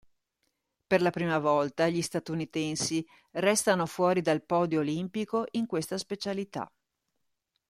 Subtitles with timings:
[0.87, 6.73] Per la prima volta gli statunitensi restano fuori dal podio olimpico in questa specialità.